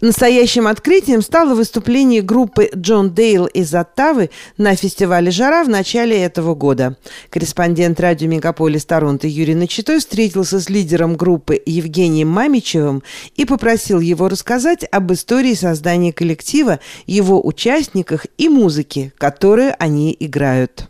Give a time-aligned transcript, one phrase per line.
[0.00, 6.54] Настоящим открытием стало выступление группы Джон Дейл из Оттавы на фестивале «Жара» в начале этого
[6.54, 6.96] года.
[7.30, 13.02] Корреспондент радио «Мегаполис Торонто» Юрий Начитой встретился с лидером группы Евгением Мамичевым
[13.34, 20.84] и попросил его рассказать об истории создания коллектива, его участниках и музыке, которую они играют.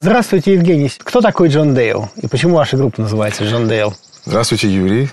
[0.00, 0.90] Здравствуйте, Евгений.
[0.98, 3.94] Кто такой Джон Дейл и почему ваша группа называется Джон Дейл?
[4.24, 5.08] Здравствуйте, Юрий,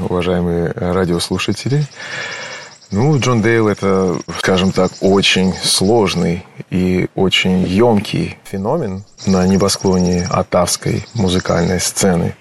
[0.00, 1.84] уважаемые радиослушатели.
[2.92, 11.04] Ну, Джон Дейл– это, скажем так, очень сложный и очень емкий феномен на небосклоне атавской
[11.14, 12.36] музыкальной сцены.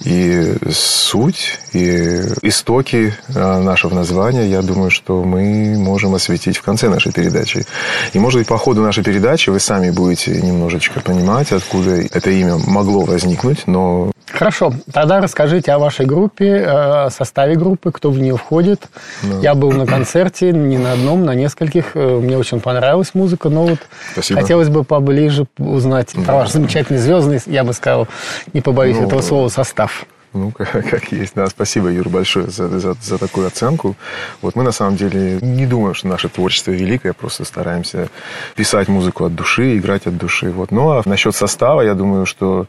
[0.00, 6.88] И суть и истоки э, нашего названия, я думаю, что мы можем осветить в конце
[6.88, 7.66] нашей передачи.
[8.14, 12.56] И, может быть, по ходу нашей передачи вы сами будете немножечко понимать, откуда это имя
[12.56, 16.64] могло возникнуть, но Хорошо, тогда расскажите о вашей группе, э,
[17.06, 18.88] о составе группы, кто в нее входит.
[19.22, 19.38] Да.
[19.40, 21.92] Я был на концерте, не на одном, на нескольких.
[21.94, 23.78] Э, мне очень понравилась музыка, но вот
[24.12, 24.40] Спасибо.
[24.40, 26.22] хотелось бы поближе узнать да.
[26.22, 28.08] про ваш замечательный звездный, я бы сказал,
[28.52, 30.06] не побоюсь ну, этого слова, состав.
[30.32, 31.34] Ну, как, как есть.
[31.34, 33.96] Да, спасибо, Юр, большое за, за, за такую оценку.
[34.40, 38.08] Вот мы, на самом деле, не думаем, что наше творчество великое, просто стараемся
[38.54, 40.50] писать музыку от души, играть от души.
[40.50, 40.70] Вот.
[40.70, 42.66] Ну, а насчет состава, я думаю, что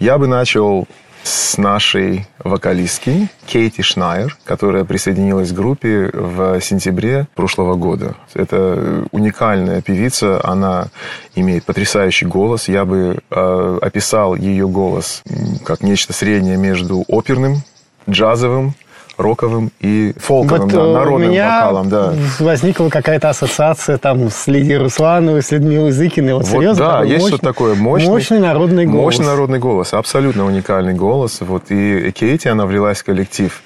[0.00, 0.88] я бы начал
[1.22, 8.16] с нашей вокалистки Кейти Шнайер, которая присоединилась к группе в сентябре прошлого года.
[8.32, 10.88] Это уникальная певица, она
[11.34, 12.68] имеет потрясающий голос.
[12.68, 15.22] Я бы э, описал ее голос
[15.64, 17.62] как нечто среднее между оперным,
[18.08, 18.74] джазовым
[19.20, 21.88] роковым и фолковым, вот да, народным у меня вокалом.
[21.88, 22.14] Да.
[22.38, 26.34] возникла какая-то ассоциация там с Лидией Руслановой, с Людмилой Зыкиной.
[26.34, 26.84] Вот, вот серьезно?
[26.84, 27.74] Да, есть что-то такое.
[27.74, 29.04] Мощный, мощный народный голос.
[29.04, 31.40] Мощный народный голос, абсолютно уникальный голос.
[31.40, 33.62] Вот, и Кейти, она влилась в коллектив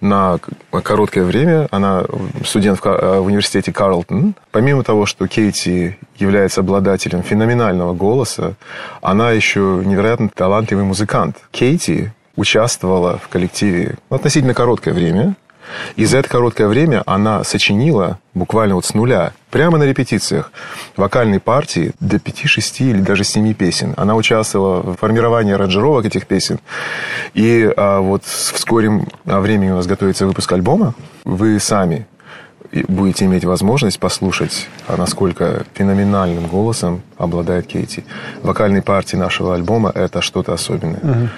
[0.00, 0.38] на
[0.82, 1.68] короткое время.
[1.70, 2.04] Она
[2.44, 4.34] студент в, э, в университете Карлтон.
[4.50, 8.54] Помимо того, что Кейти является обладателем феноменального голоса,
[9.02, 11.36] она еще невероятно талантливый музыкант.
[11.50, 15.34] Кейти участвовала в коллективе относительно короткое время.
[15.96, 20.52] И за это короткое время она сочинила буквально вот с нуля, прямо на репетициях,
[20.96, 23.94] вокальной партии до 5-6 или даже 7 песен.
[23.96, 26.60] Она участвовала в формировании аранжировок этих песен.
[27.34, 30.94] И а, вот в скором времени у нас готовится выпуск альбома.
[31.24, 32.06] Вы сами
[32.88, 38.04] будете иметь возможность послушать, а насколько феноменальным голосом обладает Кейти.
[38.42, 41.00] Вокальной партии нашего альбома это что-то особенное.
[41.00, 41.28] Uh-huh.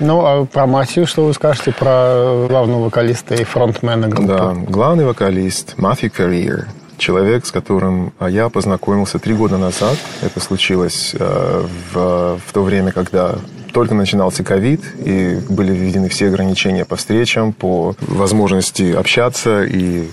[0.00, 4.26] Ну, а про Матью что вы скажете про главного вокалиста и фронтмена группы?
[4.26, 9.96] Да, главный вокалист Матью Карьер человек, с которым я познакомился три года назад.
[10.20, 13.36] Это случилось э, в, в то время, когда
[13.72, 20.08] только начинался ковид, и были введены все ограничения по встречам, по возможности общаться, и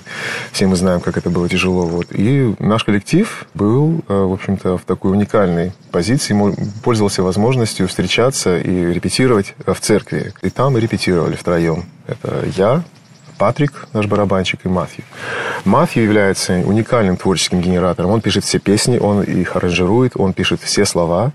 [0.51, 1.85] все мы знаем, как это было тяжело.
[1.85, 2.07] Вот.
[2.11, 6.35] И наш коллектив был, э, в общем-то, в такой уникальной позиции,
[6.83, 10.33] пользовался возможностью встречаться и репетировать в церкви.
[10.41, 11.85] И там мы репетировали втроем.
[12.07, 12.83] Это я,
[13.37, 15.03] Патрик, наш барабанщик, и Матью.
[15.65, 18.11] Матью является уникальным творческим генератором.
[18.11, 21.31] Он пишет все песни, он их аранжирует, он пишет все слова,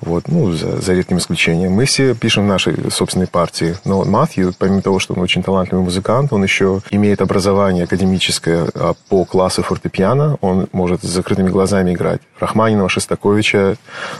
[0.00, 1.72] вот, ну, за, за редким исключением.
[1.72, 3.76] Мы все пишем наши собственные партии.
[3.84, 8.94] Но Матью, помимо того, что он очень талантливый музыкант, он еще имеет образование академическое а,
[9.08, 10.38] по классу фортепиано.
[10.40, 12.20] Он может с закрытыми глазами играть.
[12.40, 13.76] Рахманинова, Шестаковича,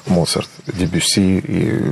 [0.06, 1.82] Моцарт, Дебюсси и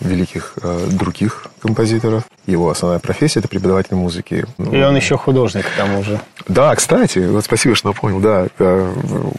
[0.00, 2.24] великих э, других композиторов.
[2.46, 4.46] Его основная профессия– это преподаватель музыки.
[4.58, 6.20] И он еще художник к тому же.
[6.48, 8.20] Да, кстати, вот спасибо, что напомнил.
[8.20, 8.92] Да, э,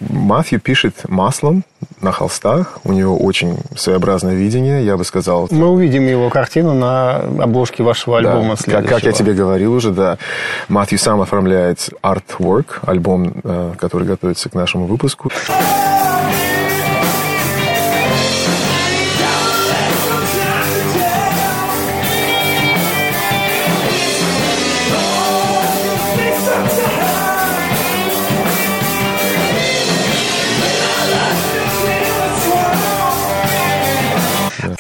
[0.10, 1.64] Матью пишет маслом
[2.00, 2.80] на холстах.
[2.84, 5.48] У него очень своеобразное видение, я бы сказал.
[5.52, 9.92] Мы увидим его картину на обложке вашего альбома да, как, как я тебе говорил уже,
[9.92, 10.18] да.
[10.70, 15.32] Матью сам оформляет artwork, альбом, э, который готовится к нашему выпуску.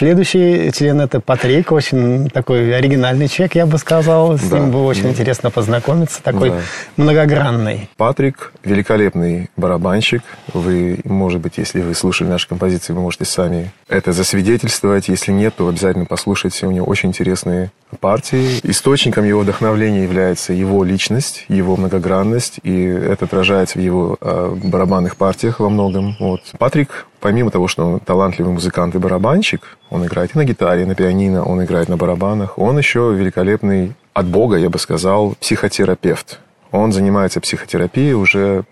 [0.01, 4.36] Следующий член это Патрик, очень такой оригинальный человек, я бы сказал.
[4.36, 4.57] С да.
[4.57, 5.09] ним было очень да.
[5.12, 6.62] интересно познакомиться, такой да.
[6.98, 7.88] многогранный.
[7.98, 10.24] Патрик великолепный барабанщик.
[10.53, 15.07] Вы, может быть, если вы слушали наши композиции, вы можете сами это засвидетельствовать.
[15.07, 16.65] Если нет, то обязательно послушайте.
[16.65, 17.69] У него очень интересные
[18.00, 18.59] партии.
[18.63, 25.15] Источником его вдохновления является его личность, его многогранность, и это отражается в его э, барабанных
[25.15, 26.15] партиях во многом.
[26.19, 26.42] Вот.
[26.57, 30.85] Патрик помимо того, что он талантливый музыкант и барабанщик, он играет и на гитаре, и
[30.85, 36.39] на пианино, он играет на барабанах, он еще великолепный от Бога, я бы сказал, психотерапевт.
[36.71, 38.63] Он занимается психотерапией уже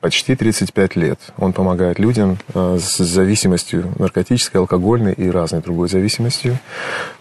[0.00, 1.20] почти 35 лет.
[1.38, 6.58] Он помогает людям э, с зависимостью наркотической, алкогольной и разной другой зависимостью.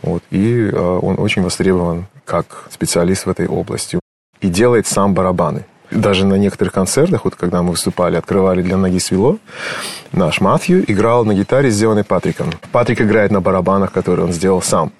[0.01, 0.23] Вот.
[0.31, 3.99] И э, он очень востребован как специалист в этой области.
[4.41, 5.65] И делает сам барабаны.
[5.91, 9.37] Даже на некоторых концертах, вот когда мы выступали, открывали для ноги свело,
[10.13, 12.49] наш Матью играл на гитаре, сделанной Патриком.
[12.71, 14.91] Патрик играет на барабанах, которые он сделал сам.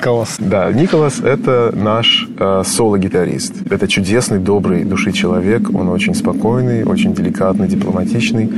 [0.00, 0.36] Николас.
[0.38, 3.70] Да, Николас– это наш э, соло-гитарист.
[3.70, 5.68] Это чудесный, добрый души человек.
[5.74, 8.50] Он очень спокойный, очень деликатный, дипломатичный.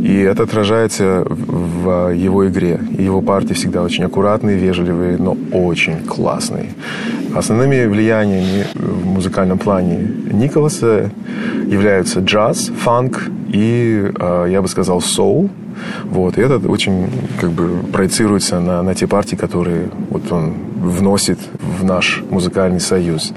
[0.00, 2.80] И это отражается в, в его игре.
[2.98, 6.70] Его партии всегда очень аккуратные, вежливые, но очень классные.
[7.32, 9.98] Основными влияниями в музыкальном плане
[10.32, 11.12] Николаса
[11.68, 15.48] являются джаз, фанк и, э, я бы сказал, соул–
[16.04, 16.38] вот.
[16.38, 17.08] И это очень
[17.40, 21.38] как бы проецируется на, на те партии, которые вот он вносит
[21.78, 23.32] в наш музыкальный союз.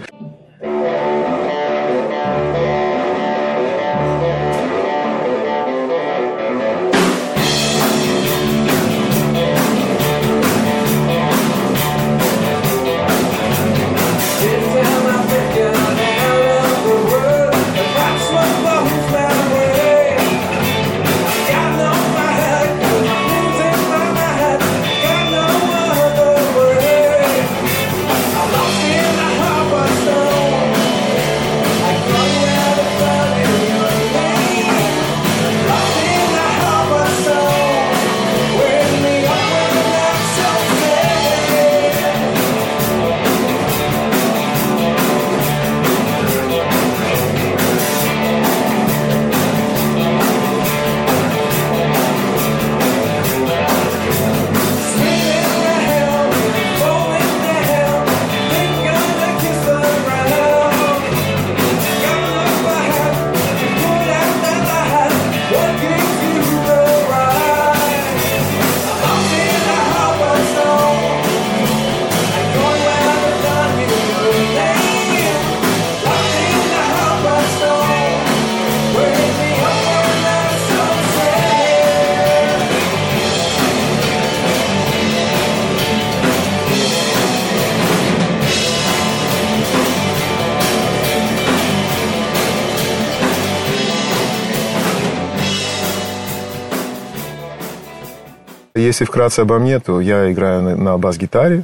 [98.85, 101.63] Если вкратце обо мне, то я играю на, на бас-гитаре,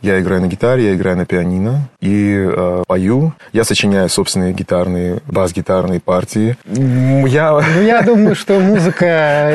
[0.00, 3.34] я играю на гитаре, я играю на пианино и э, пою.
[3.52, 6.56] Я сочиняю собственные гитарные, бас-гитарные партии.
[6.66, 7.60] Я...
[7.60, 9.52] Ну, я думаю, что музыка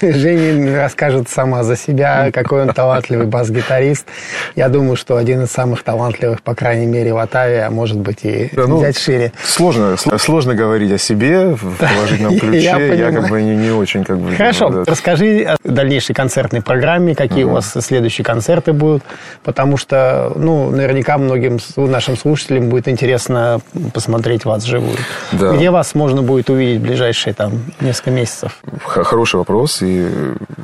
[0.00, 4.06] Женя расскажет сама за себя, какой он талантливый бас-гитарист.
[4.54, 8.24] Я думаю, что один из самых талантливых, по крайней мере, в Атаве, а может быть
[8.24, 9.32] и ну, взять шире.
[9.44, 12.60] Сложно, сложно говорить о себе в положительном ключе.
[12.60, 14.34] Я, я как бы не, не очень как бы...
[14.34, 14.84] Хорошо, да.
[14.86, 17.52] расскажи о дальнейшей концертной программе, какие угу.
[17.52, 19.02] у вас следующие концерты будут,
[19.42, 23.60] потому что, ну, наверняка многим нашим слушателям будет интересно
[23.92, 24.96] посмотреть вас живую.
[25.32, 25.52] Да.
[25.52, 28.58] Где вас можно будет увидеть в ближайшие там несколько месяцев?
[28.84, 30.08] Хороший вопрос, и,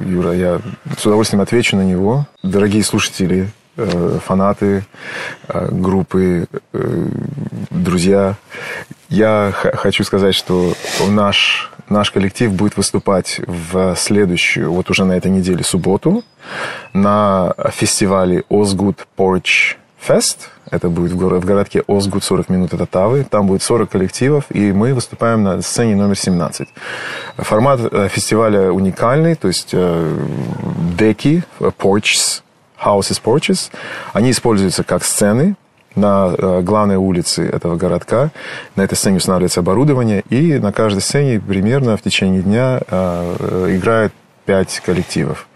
[0.04, 0.60] Юра, я
[0.98, 2.26] с удовольствием отвечу на него.
[2.42, 4.84] Дорогие слушатели э, фанаты
[5.48, 7.06] э, группы, э,
[7.70, 8.36] друзья.
[9.12, 10.73] Я хочу сказать, что
[11.07, 16.25] наш, наш коллектив будет выступать в следующую, вот уже на этой неделе, субботу,
[16.95, 20.49] на фестивале Osgood Porch Fest.
[20.71, 23.25] Это будет в, город, в городке Озгуд, 40 минут от Оттавы.
[23.25, 26.69] Там будет 40 коллективов, и мы выступаем на сцене номер 17.
[27.37, 30.26] Формат э, фестиваля уникальный, то есть э,
[30.99, 32.40] деки, porches,
[32.83, 33.71] houses porches,
[34.14, 35.57] они используются как сцены,
[35.96, 38.30] на э, главной улице этого городка.
[38.76, 42.80] На этой сцене устанавливается оборудование, и на каждой сцене примерно в течение дня
[43.68, 44.12] играет
[44.44, 45.46] пять коллективов.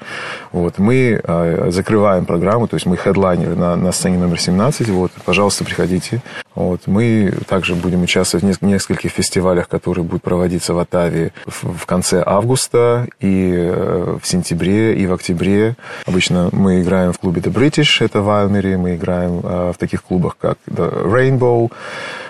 [0.53, 0.79] Вот.
[0.79, 4.89] Мы э, закрываем программу, то есть мы хедлайнеры на, на сцене номер 17.
[4.89, 5.13] Вот.
[5.25, 6.23] Пожалуйста, приходите.
[6.55, 6.87] Вот.
[6.87, 13.07] Мы также будем участвовать в нескольких фестивалях, которые будут проводиться в Атаве в, конце августа
[13.21, 15.77] и э, в сентябре, и в октябре.
[16.07, 18.77] Обычно мы играем в клубе The British, это в Айлмере.
[18.77, 21.71] Мы играем э, в таких клубах, как The Rainbow,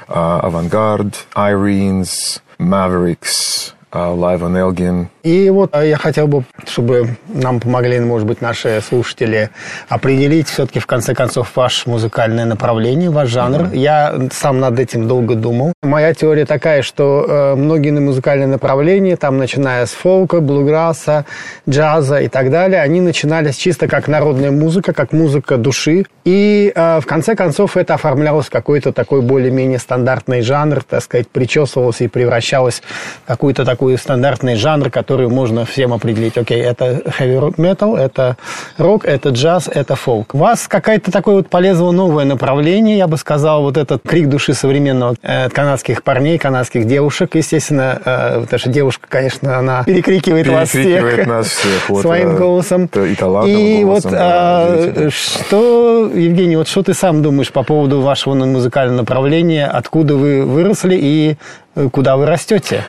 [0.08, 5.06] э, Avantgarde, Irenes, Mavericks, On Elgin.
[5.22, 9.50] И вот а, я хотел бы, чтобы нам помогли, может быть, наши слушатели
[9.88, 13.62] определить все-таки, в конце концов, ваше музыкальное направление, ваш жанр.
[13.62, 13.76] Mm-hmm.
[13.76, 15.72] Я сам над этим долго думал.
[15.82, 21.24] Моя теория такая, что э, многие музыкальные направления, там, начиная с фолка, блуграсса,
[21.68, 26.06] джаза и так далее, они начинались чисто как народная музыка, как музыка души.
[26.24, 31.28] И э, в конце концов это оформлялось в какой-то такой более-менее стандартный жанр, так сказать,
[31.28, 32.82] причесывалось и превращалось
[33.24, 36.36] в какую-то такую такой стандартный жанр, который можно всем определить.
[36.36, 38.36] Окей, это heavy metal, это
[38.78, 40.34] рок, это джаз, это фолк.
[40.34, 44.54] У вас какое-то такое вот полезло новое направление, я бы сказал, вот этот крик души
[44.54, 50.48] современного э, канадских парней, канадских девушек, естественно, э, потому что девушка, конечно, она перекрикивает, перекрикивает
[50.48, 52.90] вас всех нас всех вот, своим э, голосом.
[52.92, 58.00] И, и голосом, вот да, э, что, Евгений, вот что ты сам думаешь по поводу
[58.00, 61.36] вашего музыкального направления, откуда вы выросли и
[61.76, 62.84] э, куда вы растете?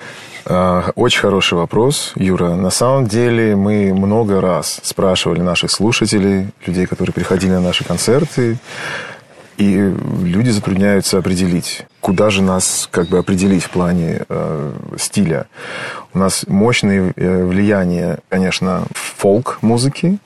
[0.49, 2.55] А, очень хороший вопрос, Юра.
[2.55, 8.57] На самом деле мы много раз спрашивали наших слушателей, людей, которые приходили на наши концерты,
[9.57, 15.47] и люди затрудняются определить, куда же нас как бы определить в плане э, стиля.
[16.13, 20.19] У нас мощное э, влияние, конечно, фолк-музыки,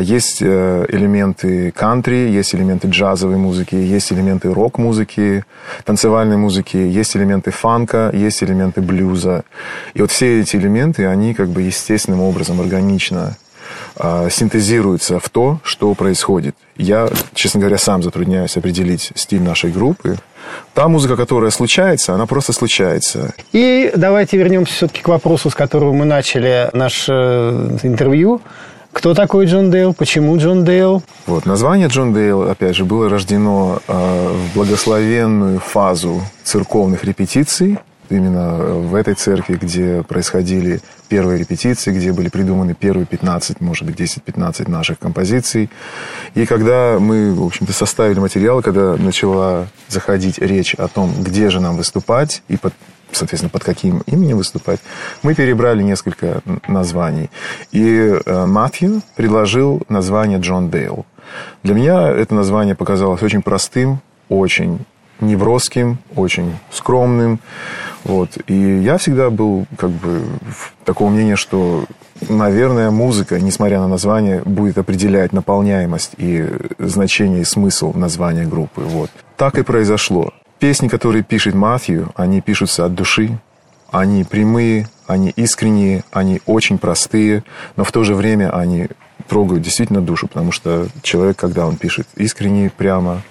[0.00, 5.44] есть э, элементы кантри, есть элементы джазовой музыки, есть элементы рок-музыки,
[5.84, 9.44] танцевальной музыки, есть элементы фанка, есть элементы блюза.
[9.94, 13.36] И вот все эти элементы, они как бы естественным образом, органично
[13.96, 16.54] а, синтезируются в то, что происходит.
[16.76, 20.16] Я, честно говоря, сам затрудняюсь определить стиль нашей группы.
[20.74, 23.34] Та музыка, которая случается, она просто случается.
[23.52, 28.42] И давайте вернемся все-таки к вопросу, с которого мы начали наше э, интервью.
[28.96, 29.92] Кто такой Джон Дейл?
[29.92, 31.02] Почему Джон Дейл?
[31.26, 37.78] Вот, название Джон Дейл, опять же, было рождено э, в благословенную фазу церковных репетиций.
[38.08, 44.00] Именно в этой церкви, где происходили первые репетиции, где были придуманы первые 15, может быть,
[44.00, 45.68] 10-15 наших композиций.
[46.34, 51.60] И когда мы, в общем-то, составили материал, когда начала заходить речь о том, где же
[51.60, 52.56] нам выступать, и
[53.12, 54.80] соответственно, под каким именем выступать,
[55.22, 57.30] мы перебрали несколько названий.
[57.72, 61.06] И э, Матью предложил название Джон Дейл.
[61.62, 64.84] Для меня это название показалось очень простым, очень
[65.20, 67.40] неврозким, очень скромным.
[68.04, 68.38] Вот.
[68.46, 70.22] И я всегда был как бы
[70.84, 71.84] такого мнения, что,
[72.28, 76.48] наверное, музыка, несмотря на название, будет определять наполняемость и
[76.78, 78.82] значение и смысл названия группы.
[78.82, 79.10] Вот.
[79.36, 80.32] Так и произошло.
[80.58, 83.38] Песни, которые пишет Матью, они пишутся от души,
[83.90, 87.44] они прямые, они искренние, они очень простые,
[87.76, 88.88] но в то же время они
[89.28, 93.22] трогают действительно душу, потому что человек, когда он пишет искренне, прямо,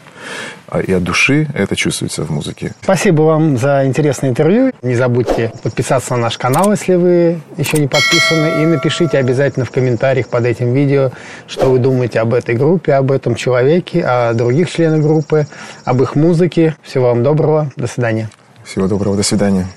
[0.86, 2.74] и от души это чувствуется в музыке.
[2.82, 4.72] Спасибо вам за интересное интервью.
[4.82, 8.64] Не забудьте подписаться на наш канал, если вы еще не подписаны.
[8.64, 11.12] И напишите обязательно в комментариях под этим видео,
[11.48, 15.48] что вы думаете об этой группе, об этом человеке, о других членах группы,
[15.84, 16.76] об их музыке.
[16.82, 17.72] Всего вам доброго.
[17.76, 18.30] До свидания.
[18.64, 19.16] Всего доброго.
[19.16, 19.68] До свидания.